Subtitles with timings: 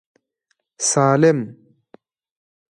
[0.89, 1.39] سالم.